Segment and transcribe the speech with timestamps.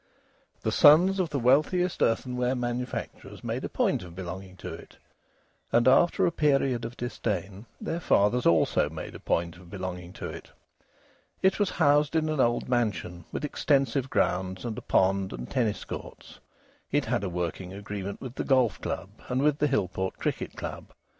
[0.61, 4.97] The sons of the wealthiest earthenware manufacturers made a point of belonging to it,
[5.71, 10.27] and, after a period of disdain, their fathers also made a point of belonging to
[10.27, 10.49] it.
[11.43, 15.85] It was housed in an old mansion, with extensive grounds and a pond and tennis
[15.85, 16.39] courts;
[16.91, 20.93] it had a working agreement with the Golf Club and with the Hillport Cricket Club.